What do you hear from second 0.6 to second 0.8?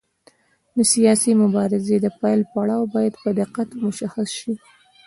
د